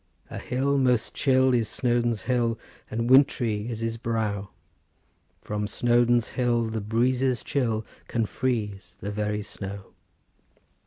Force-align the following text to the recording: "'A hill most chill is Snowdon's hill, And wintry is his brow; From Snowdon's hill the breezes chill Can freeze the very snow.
"'A 0.31 0.39
hill 0.39 0.79
most 0.79 1.13
chill 1.13 1.53
is 1.53 1.69
Snowdon's 1.69 2.23
hill, 2.23 2.57
And 2.89 3.07
wintry 3.07 3.69
is 3.69 3.81
his 3.81 3.97
brow; 3.97 4.49
From 5.43 5.67
Snowdon's 5.67 6.29
hill 6.29 6.63
the 6.63 6.81
breezes 6.81 7.43
chill 7.43 7.85
Can 8.07 8.25
freeze 8.25 8.97
the 8.99 9.11
very 9.11 9.43
snow. 9.43 9.93